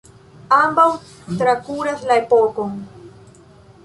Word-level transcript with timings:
Ambaŭ 0.59 0.85
trakuras 1.41 2.01
la 2.13 2.17
epokon. 2.25 2.73